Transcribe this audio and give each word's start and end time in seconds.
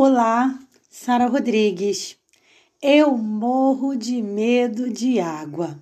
Olá, 0.00 0.56
Sara 0.88 1.26
Rodrigues. 1.26 2.16
Eu 2.80 3.18
morro 3.18 3.96
de 3.96 4.22
medo 4.22 4.88
de 4.88 5.18
água. 5.18 5.76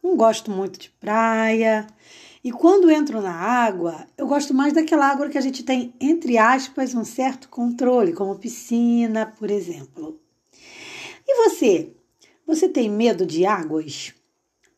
Não 0.00 0.16
gosto 0.16 0.52
muito 0.52 0.78
de 0.78 0.88
praia. 0.90 1.84
E 2.44 2.52
quando 2.52 2.88
entro 2.88 3.20
na 3.20 3.34
água, 3.34 4.06
eu 4.16 4.28
gosto 4.28 4.54
mais 4.54 4.72
daquela 4.72 5.08
água 5.10 5.28
que 5.28 5.36
a 5.36 5.40
gente 5.40 5.64
tem, 5.64 5.92
entre 6.00 6.38
aspas, 6.38 6.94
um 6.94 7.04
certo 7.04 7.48
controle, 7.48 8.12
como 8.12 8.38
piscina, 8.38 9.34
por 9.36 9.50
exemplo. 9.50 10.20
E 11.26 11.34
você? 11.34 11.92
Você 12.46 12.68
tem 12.68 12.88
medo 12.88 13.26
de 13.26 13.44
águas? 13.44 14.14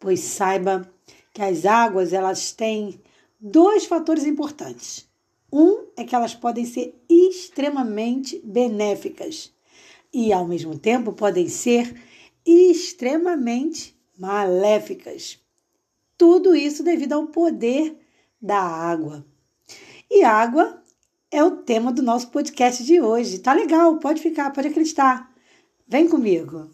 Pois 0.01 0.21
saiba 0.21 0.91
que 1.35 1.43
as 1.43 1.67
águas 1.67 2.15
elas 2.15 2.53
têm 2.53 2.99
dois 3.39 3.85
fatores 3.85 4.25
importantes. 4.25 5.08
Um 5.53 5.87
é 5.97 6.05
que 6.05 6.15
elas 6.15 6.35
podem 6.35 6.65
ser 6.65 6.95
extremamente 7.09 8.41
benéficas 8.45 9.53
e, 10.13 10.33
ao 10.33 10.47
mesmo 10.47 10.79
tempo, 10.79 11.13
podem 11.13 11.49
ser 11.49 11.95
extremamente 12.45 13.97
maléficas. 14.19 15.39
Tudo 16.17 16.55
isso 16.55 16.83
devido 16.83 17.13
ao 17.15 17.27
poder 17.27 17.97
da 18.41 18.59
água. 18.59 19.25
E 20.11 20.23
água 20.25 20.83
é 21.31 21.43
o 21.43 21.59
tema 21.59 21.93
do 21.93 22.03
nosso 22.03 22.31
podcast 22.31 22.83
de 22.85 23.01
hoje. 23.01 23.39
Tá 23.39 23.53
legal, 23.53 23.99
pode 23.99 24.21
ficar, 24.21 24.51
pode 24.53 24.69
acreditar. 24.69 25.33
Vem 25.87 26.09
comigo. 26.09 26.71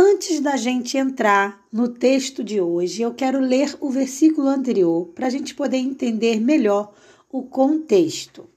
Antes 0.00 0.38
da 0.38 0.56
gente 0.56 0.96
entrar 0.96 1.66
no 1.72 1.88
texto 1.88 2.44
de 2.44 2.60
hoje, 2.60 3.02
eu 3.02 3.12
quero 3.12 3.40
ler 3.40 3.76
o 3.80 3.90
versículo 3.90 4.46
anterior 4.46 5.06
para 5.06 5.26
a 5.26 5.30
gente 5.30 5.56
poder 5.56 5.78
entender 5.78 6.40
melhor 6.40 6.94
o 7.28 7.42
contexto. 7.42 8.48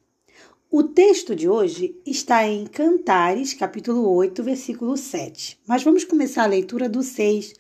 O 0.70 0.84
texto 0.84 1.36
de 1.36 1.50
hoje 1.50 2.00
está 2.06 2.48
em 2.48 2.68
Cantares, 2.68 3.56
capítulo 3.56 4.08
8, 4.08 4.44
versículo 4.44 4.96
7. 4.96 5.60
Mas 5.66 5.82
vamos 5.82 6.04
começar 6.04 6.44
a 6.44 6.46
leitura 6.46 6.88
do 6.88 7.02
6 7.02 7.56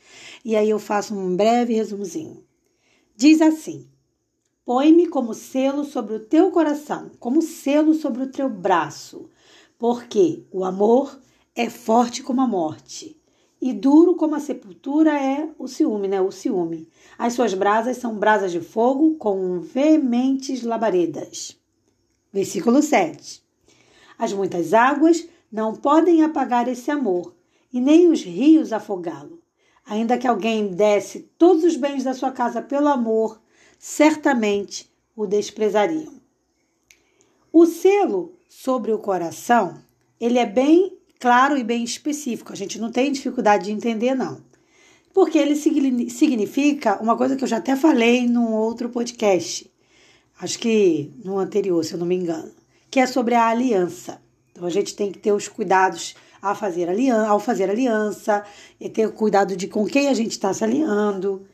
e 0.45 0.55
aí 0.55 0.69
eu 0.69 0.77
faço 0.77 1.15
um 1.15 1.35
breve 1.35 1.73
resumozinho. 1.73 2.43
Diz 3.15 3.41
assim: 3.41 3.87
Põe-me 4.63 5.07
como 5.07 5.33
selo 5.33 5.85
sobre 5.85 6.13
o 6.13 6.19
teu 6.19 6.51
coração, 6.51 7.09
como 7.19 7.41
selo 7.41 7.95
sobre 7.95 8.21
o 8.21 8.31
teu 8.31 8.47
braço, 8.47 9.27
porque 9.79 10.43
o 10.51 10.63
amor 10.63 11.19
é 11.55 11.67
forte 11.67 12.21
como 12.21 12.41
a 12.41 12.47
morte 12.47 13.19
e 13.61 13.71
duro 13.73 14.15
como 14.15 14.33
a 14.33 14.39
sepultura 14.39 15.11
é 15.21 15.47
o 15.59 15.67
ciúme, 15.67 16.07
né? 16.07 16.19
O 16.19 16.31
ciúme. 16.31 16.89
As 17.17 17.33
suas 17.33 17.53
brasas 17.53 17.97
são 17.97 18.15
brasas 18.15 18.51
de 18.51 18.59
fogo 18.59 19.15
com 19.15 19.59
veementes 19.59 20.63
labaredas. 20.63 21.59
Versículo 22.33 22.81
7. 22.81 23.43
As 24.17 24.33
muitas 24.33 24.73
águas 24.73 25.27
não 25.51 25.75
podem 25.75 26.23
apagar 26.23 26.67
esse 26.67 26.89
amor, 26.89 27.35
e 27.71 27.79
nem 27.79 28.09
os 28.09 28.23
rios 28.23 28.73
afogá-lo. 28.73 29.39
Ainda 29.85 30.17
que 30.17 30.27
alguém 30.27 30.67
desse 30.67 31.21
todos 31.37 31.63
os 31.63 31.75
bens 31.75 32.03
da 32.03 32.13
sua 32.13 32.31
casa 32.31 32.61
pelo 32.61 32.87
amor, 32.87 33.41
certamente 33.77 34.91
o 35.15 35.27
desprezariam. 35.27 36.13
O 37.51 37.65
selo 37.65 38.33
sobre 38.47 38.91
o 38.91 38.99
coração, 38.99 39.81
ele 40.19 40.39
é 40.39 40.45
bem 40.45 40.97
claro 41.21 41.57
e 41.57 41.63
bem 41.63 41.83
específico. 41.83 42.51
A 42.51 42.55
gente 42.55 42.79
não 42.79 42.91
tem 42.91 43.11
dificuldade 43.11 43.65
de 43.65 43.71
entender, 43.71 44.15
não. 44.15 44.41
Porque 45.13 45.37
ele 45.37 45.55
significa 45.55 47.01
uma 47.01 47.15
coisa 47.15 47.35
que 47.35 47.43
eu 47.43 47.47
já 47.47 47.57
até 47.57 47.75
falei 47.75 48.27
num 48.27 48.51
outro 48.51 48.89
podcast, 48.89 49.71
acho 50.39 50.57
que 50.57 51.11
no 51.23 51.37
anterior, 51.37 51.85
se 51.85 51.93
eu 51.93 51.99
não 51.99 52.05
me 52.07 52.15
engano, 52.15 52.51
que 52.89 52.99
é 52.99 53.05
sobre 53.05 53.35
a 53.35 53.47
aliança. 53.47 54.21
Então 54.51 54.65
a 54.65 54.69
gente 54.69 54.95
tem 54.95 55.11
que 55.11 55.19
ter 55.19 55.31
os 55.31 55.47
cuidados 55.47 56.15
a 56.41 56.55
fazer 56.55 56.89
aliança, 56.89 57.29
ao 57.29 57.39
fazer 57.39 57.69
aliança, 57.69 58.43
e 58.79 58.89
ter 58.89 59.11
cuidado 59.11 59.55
de 59.55 59.67
com 59.67 59.85
quem 59.85 60.07
a 60.07 60.13
gente 60.13 60.31
está 60.31 60.53
se 60.53 60.63
alinhando 60.63 61.45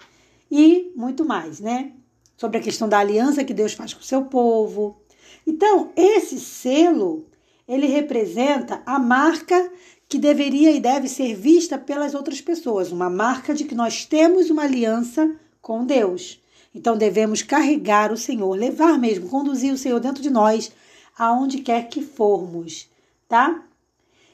e 0.49 0.93
muito 0.95 1.25
mais, 1.25 1.59
né? 1.59 1.91
Sobre 2.37 2.59
a 2.59 2.61
questão 2.61 2.87
da 2.87 2.99
aliança 2.99 3.43
que 3.43 3.53
Deus 3.53 3.73
faz 3.73 3.93
com 3.93 3.99
o 4.01 4.05
seu 4.05 4.23
povo. 4.25 5.01
Então, 5.45 5.91
esse 5.95 6.39
selo 6.39 7.25
ele 7.67 7.87
representa 7.87 8.81
a 8.85 8.97
marca 8.97 9.71
que 10.07 10.17
deveria 10.17 10.71
e 10.71 10.79
deve 10.79 11.09
ser 11.09 11.35
vista 11.35 11.77
pelas 11.77 12.13
outras 12.13 12.39
pessoas, 12.39 12.91
uma 12.91 13.09
marca 13.09 13.53
de 13.53 13.65
que 13.65 13.75
nós 13.75 14.05
temos 14.05 14.49
uma 14.49 14.63
aliança 14.63 15.35
com 15.61 15.85
Deus. 15.85 16.39
Então 16.73 16.95
devemos 16.95 17.41
carregar 17.41 18.11
o 18.11 18.17
Senhor, 18.17 18.55
levar 18.57 18.97
mesmo, 18.97 19.29
conduzir 19.29 19.73
o 19.73 19.77
Senhor 19.77 19.99
dentro 19.99 20.21
de 20.21 20.29
nós, 20.29 20.71
aonde 21.17 21.59
quer 21.59 21.89
que 21.89 22.01
formos, 22.01 22.89
tá? 23.27 23.63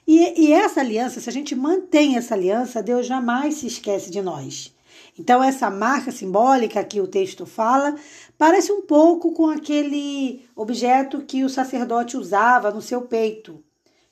E, 0.05 0.47
e 0.47 0.51
essa 0.51 0.81
aliança, 0.81 1.21
se 1.21 1.29
a 1.29 1.33
gente 1.33 1.55
mantém 1.55 2.17
essa 2.17 2.35
aliança, 2.35 2.83
Deus 2.83 3.07
jamais 3.07 3.55
se 3.55 3.67
esquece 3.67 4.11
de 4.11 4.21
nós. 4.21 4.72
Então, 5.17 5.43
essa 5.43 5.69
marca 5.69 6.11
simbólica 6.11 6.83
que 6.83 6.99
o 6.99 7.07
texto 7.07 7.45
fala 7.45 7.95
parece 8.37 8.71
um 8.71 8.81
pouco 8.81 9.31
com 9.31 9.47
aquele 9.47 10.45
objeto 10.55 11.21
que 11.21 11.43
o 11.43 11.49
sacerdote 11.49 12.17
usava 12.17 12.71
no 12.71 12.81
seu 12.81 13.01
peito, 13.01 13.63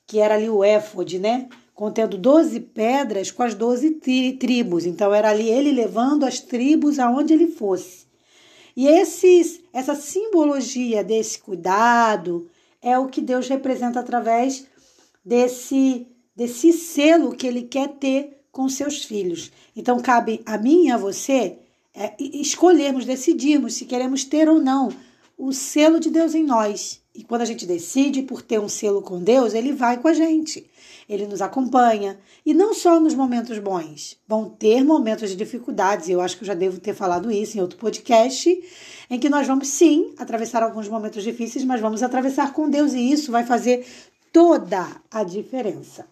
que 0.06 0.19
era 0.19 0.35
ali 0.35 0.50
o 0.50 0.63
éfode, 0.63 1.17
né? 1.17 1.50
Contendo 1.73 2.17
12 2.17 2.59
pedras 2.59 3.31
com 3.31 3.41
as 3.41 3.56
12 3.56 3.91
tri 3.91 4.34
tribos. 4.34 4.85
Então, 4.85 5.13
era 5.13 5.29
ali 5.29 5.50
ele 5.50 5.72
levando 5.72 6.23
as 6.23 6.40
tribos 6.40 7.00
aonde 7.00 7.34
ele 7.34 7.47
fosse. 7.47 8.06
E 8.75 8.88
esses, 8.88 9.59
essa 9.73 9.95
simbologia 9.95 11.03
desse 11.03 11.40
cuidado 11.40 12.47
é 12.81 12.97
o 12.97 13.07
que 13.07 13.22
Deus 13.22 13.47
representa 13.47 14.00
através 14.00 14.66
desse, 15.25 16.07
desse 16.35 16.72
selo 16.72 17.35
que 17.35 17.47
ele 17.47 17.63
quer 17.63 17.90
ter 17.90 18.41
com 18.51 18.67
seus 18.69 19.03
filhos. 19.03 19.51
Então, 19.75 20.00
cabe 20.01 20.41
a 20.45 20.57
mim 20.57 20.88
e 20.88 20.91
a 20.91 20.97
você 20.97 21.57
é, 21.94 22.13
escolhermos, 22.19 23.06
decidirmos 23.06 23.75
se 23.75 23.85
queremos 23.85 24.23
ter 24.23 24.50
ou 24.50 24.62
não 24.62 24.89
o 25.38 25.51
selo 25.51 26.00
de 26.00 26.12
Deus 26.12 26.35
em 26.35 26.44
nós. 26.44 27.01
E 27.16 27.23
quando 27.23 27.41
a 27.41 27.45
gente 27.45 27.66
decide 27.66 28.22
por 28.22 28.44
ter 28.44 28.59
um 28.59 28.69
selo 28.69 29.01
com 29.01 29.22
Deus, 29.22 29.56
ele 29.56 29.73
vai 29.73 29.97
com 29.97 30.07
a 30.07 30.13
gente. 30.13 30.69
Ele 31.09 31.25
nos 31.25 31.41
acompanha. 31.41 32.19
E 32.45 32.53
não 32.53 32.73
só 32.73 33.00
nos 33.00 33.16
momentos 33.16 33.57
bons. 33.57 34.17
Vão 34.28 34.47
ter 34.47 34.84
momentos 34.84 35.29
de 35.29 35.35
dificuldades. 35.35 36.07
Eu 36.07 36.22
acho 36.22 36.38
que 36.38 36.44
eu 36.44 36.47
já 36.47 36.53
devo 36.53 36.79
ter 36.79 36.94
falado 36.94 37.31
isso 37.31 37.57
em 37.57 37.61
outro 37.61 37.78
podcast. 37.79 38.50
Em 39.09 39.19
que 39.19 39.29
nós 39.29 39.47
vamos, 39.47 39.67
sim, 39.67 40.13
atravessar 40.17 40.61
alguns 40.61 40.88
momentos 40.88 41.23
difíceis, 41.23 41.66
mas 41.66 41.81
vamos 41.81 42.03
atravessar 42.03 42.53
com 42.53 42.69
Deus. 42.69 42.94
E 42.94 43.11
isso 43.11 43.31
vai 43.31 43.44
fazer 43.44 43.85
toda 44.31 44.88
a 45.09 45.23
diferença. 45.23 46.06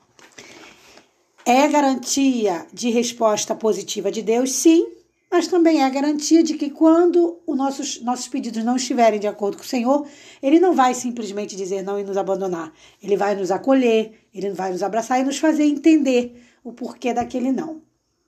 É 1.46 1.68
garantia 1.68 2.66
de 2.72 2.90
resposta 2.90 3.56
positiva 3.56 4.12
de 4.12 4.22
Deus, 4.22 4.52
sim, 4.52 4.88
mas 5.32 5.48
também 5.48 5.84
é 5.84 5.90
garantia 5.90 6.42
de 6.42 6.56
que 6.56 6.70
quando 6.70 7.40
os 7.46 7.56
nossos, 7.56 8.02
nossos 8.02 8.28
pedidos 8.28 8.64
não 8.64 8.76
estiverem 8.76 9.20
de 9.20 9.28
acordo 9.28 9.58
com 9.58 9.64
o 9.64 9.68
Senhor, 9.68 10.08
Ele 10.42 10.60
não 10.60 10.74
vai 10.74 10.94
simplesmente 10.94 11.56
dizer 11.56 11.84
não 11.84 12.00
e 12.00 12.04
nos 12.04 12.18
abandonar. 12.18 12.74
Ele 13.02 13.16
vai 13.16 13.36
nos 13.36 13.52
acolher, 13.52 14.28
Ele 14.34 14.50
vai 14.52 14.72
nos 14.72 14.82
abraçar 14.82 15.20
e 15.20 15.24
nos 15.24 15.38
fazer 15.38 15.66
entender 15.66 16.44
o 16.64 16.74
porquê 16.74 17.14
daquele 17.14 17.52
não. 17.52 17.82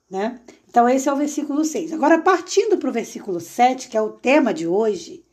Né? 0.08 0.40
Então, 0.68 0.88
esse 0.88 1.08
é 1.08 1.12
o 1.12 1.16
versículo 1.16 1.64
6. 1.64 1.92
Agora, 1.92 2.18
partindo 2.18 2.78
para 2.78 2.88
o 2.88 2.92
versículo 2.92 3.40
7, 3.40 3.88
que 3.88 3.96
é 3.96 4.02
o 4.02 4.10
tema 4.10 4.54
de 4.54 4.66
hoje, 4.66 5.24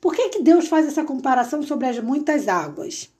por 0.00 0.14
que, 0.14 0.28
que 0.28 0.42
Deus 0.42 0.68
faz 0.68 0.86
essa 0.86 1.04
comparação 1.04 1.62
sobre 1.62 1.86
as 1.86 1.98
muitas 1.98 2.46
águas? 2.46 3.10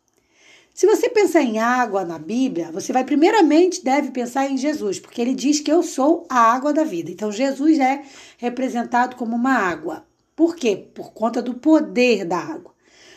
Se 0.76 0.86
você 0.86 1.08
pensar 1.08 1.40
em 1.40 1.58
água 1.58 2.04
na 2.04 2.18
Bíblia, 2.18 2.70
você 2.70 2.92
vai 2.92 3.02
primeiramente 3.02 3.82
deve 3.82 4.10
pensar 4.10 4.50
em 4.50 4.58
Jesus, 4.58 5.00
porque 5.00 5.22
ele 5.22 5.32
diz 5.32 5.58
que 5.58 5.72
eu 5.72 5.82
sou 5.82 6.26
a 6.28 6.38
água 6.38 6.70
da 6.70 6.84
vida. 6.84 7.10
Então 7.10 7.32
Jesus 7.32 7.78
é 7.78 8.04
representado 8.36 9.16
como 9.16 9.34
uma 9.34 9.54
água. 9.54 10.06
Por 10.36 10.54
quê? 10.54 10.76
Por 10.76 11.14
conta 11.14 11.40
do 11.40 11.54
poder 11.54 12.26
da 12.26 12.36
água. 12.36 12.74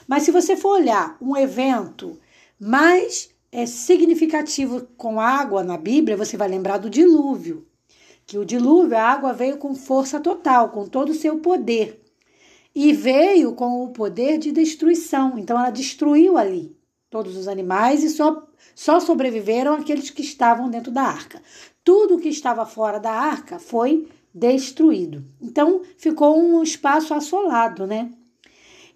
Mas 0.08 0.24
se 0.24 0.32
você 0.32 0.56
for 0.56 0.80
olhar 0.80 1.18
um 1.22 1.36
evento 1.36 2.18
mais 2.58 3.30
é, 3.52 3.66
significativo 3.66 4.88
com 4.96 5.20
água 5.20 5.62
na 5.62 5.76
Bíblia, 5.76 6.16
você 6.16 6.38
vai 6.38 6.48
lembrar 6.48 6.78
do 6.78 6.90
dilúvio. 6.90 7.68
Que 8.26 8.38
o 8.38 8.46
dilúvio, 8.46 8.96
a 8.96 9.04
água 9.04 9.34
veio 9.34 9.58
com 9.58 9.76
força 9.76 10.18
total, 10.22 10.70
com 10.70 10.88
todo 10.88 11.10
o 11.10 11.14
seu 11.14 11.40
poder. 11.40 12.02
E 12.74 12.94
veio 12.94 13.52
com 13.52 13.84
o 13.84 13.90
poder 13.90 14.38
de 14.38 14.50
destruição. 14.50 15.38
Então 15.38 15.60
ela 15.60 15.72
destruiu 15.72 16.38
ali 16.38 16.79
todos 17.10 17.36
os 17.36 17.48
animais 17.48 18.04
e 18.04 18.10
só, 18.10 18.48
só 18.76 19.00
sobreviveram 19.00 19.74
aqueles 19.74 20.10
que 20.10 20.22
estavam 20.22 20.70
dentro 20.70 20.92
da 20.92 21.02
arca. 21.02 21.42
Tudo 21.84 22.20
que 22.20 22.30
estava 22.30 22.66
fora 22.66 23.00
da 23.00 23.12
arca 23.12 23.60
foi 23.60 24.08
destruído. 24.34 25.26
Então 25.42 25.82
ficou 25.98 26.40
um 26.40 26.62
espaço 26.62 27.14
assolado, 27.14 27.88
né? 27.88 28.12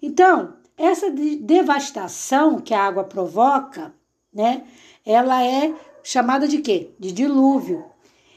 Então, 0.00 0.54
essa 0.76 1.10
devastação 1.10 2.60
que 2.60 2.74
a 2.74 2.82
água 2.82 3.04
provoca, 3.04 3.94
né? 4.32 4.64
Ela 5.04 5.42
é 5.44 5.74
chamada 6.02 6.46
de 6.46 6.58
quê? 6.58 6.90
De 6.98 7.10
dilúvio. 7.10 7.84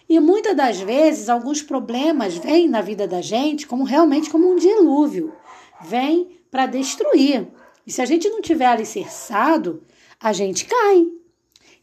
E 0.10 0.20
muitas 0.20 0.56
das 0.56 0.80
vezes 0.80 1.28
alguns 1.28 1.62
problemas 1.62 2.38
vêm 2.38 2.68
na 2.68 2.82
vida 2.82 3.08
da 3.08 3.22
gente 3.22 3.68
como 3.68 3.84
realmente 3.84 4.30
como 4.30 4.50
um 4.50 4.56
dilúvio 4.56 5.34
vem 5.82 6.40
para 6.50 6.66
destruir. 6.66 7.48
E 7.88 7.92
se 7.92 8.02
a 8.02 8.06
gente 8.06 8.30
não 8.30 8.42
tiver 8.42 8.66
alicerçado, 8.66 9.82
a 10.20 10.34
gente 10.34 10.66
cai. 10.66 11.08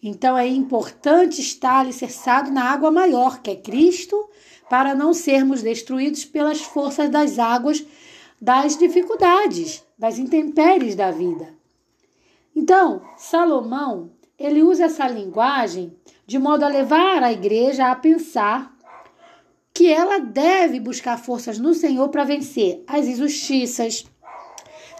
Então 0.02 0.36
é 0.36 0.46
importante 0.46 1.40
estar 1.40 1.78
alicerçado 1.80 2.50
na 2.50 2.64
água 2.64 2.90
maior, 2.90 3.40
que 3.40 3.50
é 3.50 3.56
Cristo, 3.56 4.28
para 4.68 4.94
não 4.94 5.14
sermos 5.14 5.62
destruídos 5.62 6.26
pelas 6.26 6.60
forças 6.60 7.08
das 7.08 7.38
águas 7.38 7.82
das 8.38 8.76
dificuldades, 8.76 9.82
das 9.98 10.18
intempéries 10.18 10.94
da 10.94 11.10
vida. 11.10 11.48
Então, 12.54 13.00
Salomão, 13.16 14.10
ele 14.38 14.62
usa 14.62 14.84
essa 14.84 15.08
linguagem 15.08 15.96
de 16.26 16.38
modo 16.38 16.64
a 16.64 16.68
levar 16.68 17.22
a 17.22 17.32
igreja 17.32 17.90
a 17.90 17.96
pensar 17.96 18.76
que 19.72 19.90
ela 19.90 20.18
deve 20.18 20.78
buscar 20.78 21.18
forças 21.18 21.58
no 21.58 21.72
Senhor 21.72 22.10
para 22.10 22.24
vencer 22.24 22.84
as 22.86 23.06
injustiças, 23.06 24.04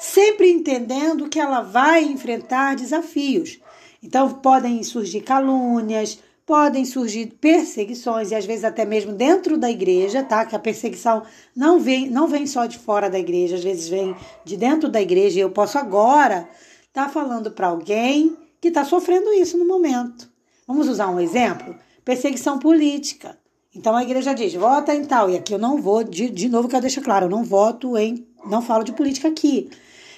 sempre 0.04 0.50
entendendo 0.50 1.30
que 1.30 1.40
ela 1.40 1.62
vai 1.62 2.04
enfrentar 2.04 2.76
desafios. 2.76 3.58
Então, 4.02 4.28
podem 4.28 4.82
surgir 4.82 5.22
calúnias, 5.22 6.18
podem 6.44 6.84
surgir 6.84 7.38
perseguições 7.40 8.30
e 8.30 8.34
às 8.34 8.44
vezes 8.44 8.64
até 8.64 8.84
mesmo 8.84 9.12
dentro 9.12 9.56
da 9.56 9.70
igreja, 9.70 10.22
tá? 10.22 10.44
Que 10.44 10.54
a 10.54 10.58
perseguição 10.58 11.22
não 11.56 11.80
vem, 11.80 12.10
não 12.10 12.28
vem 12.28 12.46
só 12.46 12.66
de 12.66 12.78
fora 12.78 13.08
da 13.08 13.18
igreja, 13.18 13.56
às 13.56 13.64
vezes 13.64 13.88
vem 13.88 14.14
de 14.44 14.58
dentro 14.58 14.90
da 14.90 15.00
igreja. 15.00 15.38
E 15.38 15.42
eu 15.42 15.50
posso 15.50 15.78
agora 15.78 16.46
estar 16.86 17.06
tá 17.06 17.08
falando 17.08 17.50
para 17.50 17.68
alguém 17.68 18.36
que 18.60 18.68
está 18.68 18.84
sofrendo 18.84 19.32
isso 19.32 19.56
no 19.56 19.66
momento. 19.66 20.30
Vamos 20.66 20.86
usar 20.86 21.08
um 21.08 21.18
exemplo? 21.18 21.74
Perseguição 22.04 22.58
política. 22.58 23.38
Então 23.74 23.96
a 23.96 24.02
igreja 24.02 24.34
diz, 24.34 24.52
vota 24.52 24.94
em 24.94 25.04
tal. 25.06 25.30
E 25.30 25.36
aqui 25.36 25.54
eu 25.54 25.58
não 25.58 25.80
vou, 25.80 26.04
de, 26.04 26.28
de 26.28 26.48
novo 26.48 26.68
que 26.68 26.76
eu 26.76 26.80
deixo 26.80 27.00
claro, 27.00 27.24
eu 27.24 27.30
não 27.30 27.42
voto 27.42 27.96
em, 27.96 28.26
não 28.44 28.60
falo 28.60 28.84
de 28.84 28.92
política 28.92 29.28
aqui. 29.28 29.70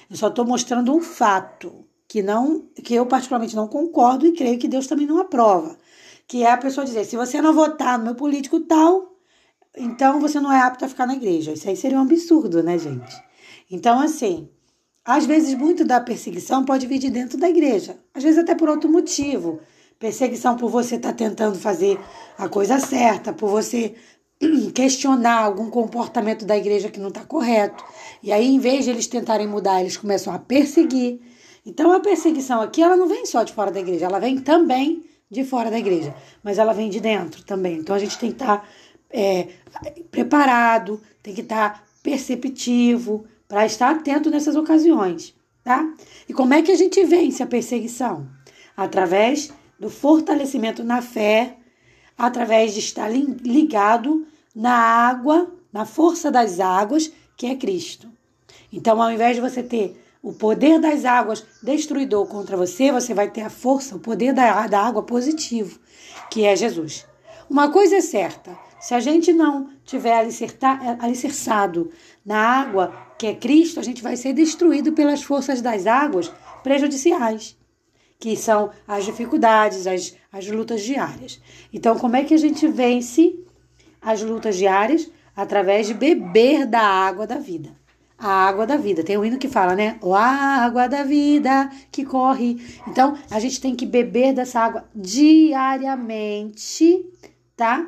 Eu 0.09 0.15
só 0.15 0.27
estou 0.27 0.45
mostrando 0.45 0.95
um 0.95 1.01
fato 1.01 1.85
que 2.07 2.21
não, 2.21 2.67
que 2.83 2.95
eu 2.95 3.05
particularmente 3.05 3.55
não 3.55 3.67
concordo 3.67 4.25
e 4.25 4.33
creio 4.33 4.57
que 4.57 4.67
Deus 4.67 4.87
também 4.87 5.05
não 5.05 5.19
aprova 5.19 5.77
que 6.27 6.43
é 6.43 6.51
a 6.51 6.57
pessoa 6.57 6.85
dizer: 6.85 7.05
se 7.05 7.15
você 7.15 7.41
não 7.41 7.53
votar 7.53 7.97
no 7.97 8.05
meu 8.05 8.15
político 8.15 8.59
tal, 8.59 9.15
então 9.75 10.19
você 10.19 10.39
não 10.39 10.51
é 10.51 10.59
apto 10.59 10.85
a 10.85 10.89
ficar 10.89 11.07
na 11.07 11.15
igreja. 11.15 11.53
Isso 11.53 11.69
aí 11.69 11.75
seria 11.75 11.97
um 11.97 12.01
absurdo, 12.01 12.61
né, 12.61 12.77
gente? 12.77 13.15
Então, 13.71 13.99
assim, 13.99 14.49
às 15.05 15.25
vezes 15.25 15.53
muito 15.55 15.85
da 15.85 16.01
perseguição 16.01 16.65
pode 16.65 16.85
vir 16.85 16.99
de 16.99 17.09
dentro 17.09 17.37
da 17.37 17.49
igreja, 17.49 17.97
às 18.13 18.23
vezes 18.23 18.37
até 18.37 18.53
por 18.53 18.69
outro 18.69 18.91
motivo. 18.91 19.59
Perseguição 19.99 20.55
por 20.55 20.69
você 20.69 20.95
estar 20.95 21.09
tá 21.09 21.15
tentando 21.15 21.57
fazer 21.57 21.99
a 22.37 22.47
coisa 22.47 22.79
certa, 22.79 23.33
por 23.33 23.49
você 23.49 23.95
questionar 24.73 25.39
algum 25.41 25.69
comportamento 25.69 26.45
da 26.45 26.57
igreja 26.57 26.89
que 26.89 26.99
não 26.99 27.09
está 27.09 27.23
correto. 27.23 27.83
E 28.21 28.31
aí, 28.31 28.47
em 28.47 28.59
vez 28.59 28.85
de 28.85 28.91
eles 28.91 29.07
tentarem 29.07 29.47
mudar, 29.47 29.81
eles 29.81 29.97
começam 29.97 30.33
a 30.33 30.39
perseguir. 30.39 31.19
Então, 31.65 31.91
a 31.91 31.99
perseguição 31.99 32.61
aqui, 32.61 32.81
ela 32.81 32.95
não 32.95 33.07
vem 33.07 33.25
só 33.25 33.43
de 33.43 33.53
fora 33.53 33.71
da 33.71 33.79
igreja, 33.79 34.05
ela 34.05 34.19
vem 34.19 34.37
também 34.37 35.03
de 35.29 35.43
fora 35.43 35.69
da 35.69 35.77
igreja, 35.77 36.15
mas 36.41 36.57
ela 36.57 36.73
vem 36.73 36.89
de 36.89 36.99
dentro 36.99 37.43
também. 37.43 37.77
Então 37.77 37.95
a 37.95 37.99
gente 37.99 38.17
tem 38.17 38.29
que 38.29 38.41
estar 38.41 38.59
tá, 38.59 38.65
é, 39.09 39.49
preparado, 40.09 41.01
tem 41.21 41.33
que 41.33 41.41
estar 41.41 41.73
tá 41.73 41.83
perceptivo 42.01 43.25
para 43.47 43.65
estar 43.65 43.91
atento 43.91 44.29
nessas 44.29 44.55
ocasiões, 44.55 45.35
tá? 45.63 45.93
E 46.27 46.33
como 46.33 46.53
é 46.53 46.61
que 46.61 46.71
a 46.71 46.75
gente 46.75 47.03
vence 47.03 47.43
a 47.43 47.47
perseguição? 47.47 48.27
Através 48.75 49.51
do 49.79 49.89
fortalecimento 49.89 50.83
na 50.83 51.01
fé, 51.01 51.56
através 52.17 52.73
de 52.73 52.79
estar 52.79 53.09
ligado 53.09 54.25
na 54.55 54.73
água, 54.73 55.51
na 55.71 55.85
força 55.85 56.31
das 56.31 56.59
águas, 56.59 57.11
que 57.35 57.45
é 57.45 57.55
Cristo. 57.55 58.09
Então, 58.71 59.01
ao 59.01 59.11
invés 59.11 59.35
de 59.35 59.41
você 59.41 59.61
ter 59.61 60.03
o 60.21 60.33
poder 60.33 60.79
das 60.79 61.05
águas 61.05 61.45
destruidor 61.61 62.25
contra 62.25 62.57
você, 62.57 62.91
você 62.91 63.13
vai 63.13 63.29
ter 63.29 63.41
a 63.41 63.49
força, 63.49 63.95
o 63.95 63.99
poder 63.99 64.33
da, 64.33 64.67
da 64.67 64.81
água 64.81 65.03
positivo, 65.03 65.79
que 66.29 66.43
é 66.43 66.55
Jesus. 66.55 67.05
Uma 67.49 67.71
coisa 67.71 67.97
é 67.97 68.01
certa: 68.01 68.57
se 68.79 68.93
a 68.93 68.99
gente 68.99 69.31
não 69.31 69.69
tiver 69.85 70.27
alicerçado 70.99 71.91
na 72.25 72.37
água, 72.37 72.93
que 73.17 73.27
é 73.27 73.35
Cristo, 73.35 73.79
a 73.79 73.83
gente 73.83 74.03
vai 74.03 74.17
ser 74.17 74.33
destruído 74.33 74.91
pelas 74.91 75.23
forças 75.23 75.61
das 75.61 75.87
águas 75.87 76.31
prejudiciais, 76.63 77.57
que 78.19 78.35
são 78.35 78.71
as 78.87 79.05
dificuldades, 79.05 79.87
as, 79.87 80.15
as 80.31 80.47
lutas 80.47 80.83
diárias. 80.83 81.41
Então, 81.73 81.97
como 81.97 82.15
é 82.15 82.23
que 82.23 82.33
a 82.33 82.37
gente 82.37 82.67
vence 82.67 83.39
as 84.01 84.21
lutas 84.21 84.55
diárias? 84.55 85.09
Através 85.35 85.87
de 85.87 85.93
beber 85.93 86.65
da 86.65 86.81
água 86.81 87.27
da 87.27 87.37
vida 87.37 87.77
a 88.17 88.47
água 88.47 88.65
da 88.65 88.77
vida. 88.77 89.03
Tem 89.03 89.15
um 89.17 89.23
hino 89.23 89.37
que 89.37 89.47
fala, 89.47 89.75
né? 89.75 89.99
O 90.01 90.15
água 90.15 90.87
da 90.87 91.03
vida 91.03 91.69
que 91.91 92.03
corre. 92.03 92.59
Então, 92.87 93.15
a 93.29 93.39
gente 93.39 93.61
tem 93.61 93.75
que 93.75 93.85
beber 93.85 94.33
dessa 94.33 94.59
água 94.61 94.85
diariamente, 94.95 96.55
tá? 97.55 97.87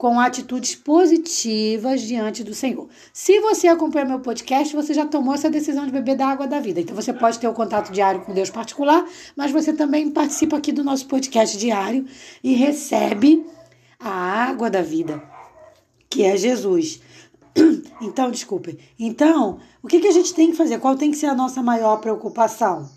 Com 0.00 0.18
atitudes 0.18 0.74
positivas 0.74 2.00
diante 2.00 2.42
do 2.42 2.54
Senhor. 2.54 2.88
Se 3.12 3.38
você 3.40 3.68
acompanha 3.68 4.06
meu 4.06 4.20
podcast, 4.20 4.74
você 4.74 4.94
já 4.94 5.04
tomou 5.04 5.34
essa 5.34 5.50
decisão 5.50 5.84
de 5.84 5.92
beber 5.92 6.16
da 6.16 6.26
água 6.26 6.46
da 6.46 6.58
vida. 6.58 6.80
Então, 6.80 6.96
você 6.96 7.12
pode 7.12 7.38
ter 7.38 7.46
o 7.46 7.50
um 7.50 7.52
contato 7.52 7.92
diário 7.92 8.22
com 8.22 8.32
Deus 8.32 8.48
particular, 8.48 9.06
mas 9.36 9.52
você 9.52 9.74
também 9.74 10.10
participa 10.10 10.56
aqui 10.56 10.72
do 10.72 10.82
nosso 10.82 11.06
podcast 11.06 11.58
diário 11.58 12.06
e 12.42 12.54
recebe 12.54 13.44
a 13.98 14.08
água 14.08 14.70
da 14.70 14.80
vida, 14.80 15.22
que 16.08 16.24
é 16.24 16.34
Jesus. 16.34 17.02
Então, 18.00 18.30
desculpe. 18.30 18.78
Então, 18.98 19.58
o 19.82 19.86
que, 19.86 20.00
que 20.00 20.08
a 20.08 20.12
gente 20.12 20.32
tem 20.32 20.50
que 20.50 20.56
fazer? 20.56 20.78
Qual 20.78 20.96
tem 20.96 21.10
que 21.10 21.18
ser 21.18 21.26
a 21.26 21.34
nossa 21.34 21.62
maior 21.62 21.98
preocupação? 21.98 22.88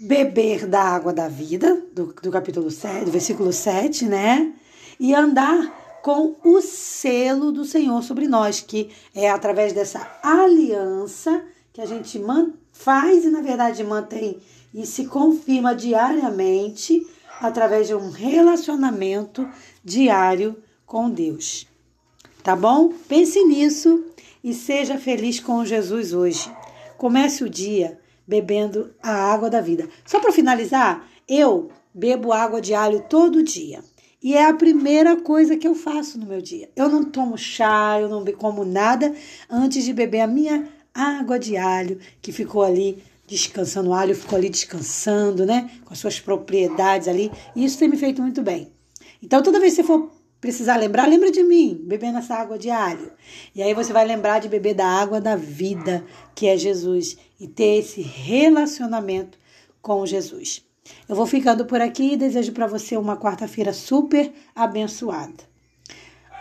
Beber 0.00 0.66
da 0.66 0.80
água 0.80 1.12
da 1.12 1.28
vida, 1.28 1.84
do, 1.92 2.06
do 2.06 2.30
capítulo 2.30 2.70
7, 2.70 3.04
do 3.04 3.10
versículo 3.10 3.52
7, 3.52 4.06
né? 4.06 4.50
E 4.98 5.14
andar 5.14 5.81
com 6.02 6.34
o 6.42 6.60
selo 6.60 7.52
do 7.52 7.64
Senhor 7.64 8.02
sobre 8.02 8.26
nós, 8.26 8.60
que 8.60 8.90
é 9.14 9.30
através 9.30 9.72
dessa 9.72 10.18
aliança 10.22 11.44
que 11.72 11.80
a 11.80 11.86
gente 11.86 12.20
faz 12.72 13.24
e, 13.24 13.30
na 13.30 13.40
verdade, 13.40 13.84
mantém 13.84 14.38
e 14.74 14.84
se 14.84 15.06
confirma 15.06 15.74
diariamente 15.74 17.06
através 17.40 17.86
de 17.86 17.94
um 17.94 18.10
relacionamento 18.10 19.48
diário 19.84 20.56
com 20.84 21.08
Deus. 21.08 21.66
Tá 22.42 22.56
bom? 22.56 22.92
Pense 23.08 23.42
nisso 23.44 24.04
e 24.42 24.52
seja 24.52 24.98
feliz 24.98 25.38
com 25.38 25.64
Jesus 25.64 26.12
hoje. 26.12 26.50
Comece 26.98 27.44
o 27.44 27.50
dia 27.50 27.98
bebendo 28.26 28.92
a 29.02 29.12
água 29.12 29.48
da 29.48 29.60
vida. 29.60 29.88
Só 30.04 30.18
para 30.20 30.32
finalizar, 30.32 31.08
eu 31.28 31.70
bebo 31.94 32.32
água 32.32 32.60
de 32.60 32.74
alho 32.74 33.04
todo 33.08 33.42
dia. 33.42 33.82
E 34.22 34.34
é 34.34 34.46
a 34.46 34.54
primeira 34.54 35.16
coisa 35.16 35.56
que 35.56 35.66
eu 35.66 35.74
faço 35.74 36.18
no 36.18 36.26
meu 36.26 36.40
dia. 36.40 36.70
Eu 36.76 36.88
não 36.88 37.02
tomo 37.04 37.36
chá, 37.36 37.98
eu 38.00 38.08
não 38.08 38.24
como 38.32 38.64
nada 38.64 39.12
antes 39.50 39.84
de 39.84 39.92
beber 39.92 40.20
a 40.20 40.26
minha 40.26 40.68
água 40.94 41.38
de 41.38 41.56
alho, 41.56 41.98
que 42.20 42.30
ficou 42.30 42.62
ali 42.62 43.02
descansando. 43.26 43.90
O 43.90 43.94
alho 43.94 44.14
ficou 44.14 44.38
ali 44.38 44.48
descansando, 44.48 45.44
né? 45.44 45.70
Com 45.84 45.92
as 45.92 45.98
suas 45.98 46.20
propriedades 46.20 47.08
ali. 47.08 47.32
E 47.56 47.64
isso 47.64 47.78
tem 47.78 47.88
me 47.88 47.96
feito 47.96 48.22
muito 48.22 48.42
bem. 48.42 48.72
Então, 49.20 49.42
toda 49.42 49.58
vez 49.58 49.74
que 49.74 49.82
você 49.82 49.86
for 49.86 50.12
precisar 50.40 50.76
lembrar, 50.76 51.08
lembra 51.08 51.30
de 51.30 51.42
mim, 51.42 51.80
bebendo 51.84 52.18
essa 52.18 52.34
água 52.34 52.58
de 52.58 52.68
alho. 52.68 53.12
E 53.54 53.62
aí 53.62 53.74
você 53.74 53.92
vai 53.92 54.04
lembrar 54.04 54.40
de 54.40 54.48
beber 54.48 54.74
da 54.74 54.86
água 54.86 55.20
da 55.20 55.36
vida, 55.36 56.04
que 56.34 56.46
é 56.46 56.56
Jesus, 56.56 57.16
e 57.40 57.46
ter 57.46 57.78
esse 57.78 58.02
relacionamento 58.02 59.38
com 59.80 60.04
Jesus. 60.04 60.64
Eu 61.08 61.16
vou 61.16 61.26
ficando 61.26 61.64
por 61.64 61.80
aqui 61.80 62.12
e 62.12 62.16
desejo 62.16 62.52
para 62.52 62.66
você 62.66 62.96
uma 62.96 63.16
quarta-feira 63.16 63.72
super 63.72 64.32
abençoada. 64.54 65.50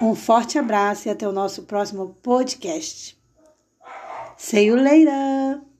Um 0.01 0.15
forte 0.15 0.57
abraço 0.57 1.07
e 1.07 1.11
até 1.11 1.27
o 1.27 1.31
nosso 1.31 1.63
próximo 1.63 2.15
podcast. 2.21 3.17
See 4.37 4.65
you 4.65 4.75
later! 4.75 5.70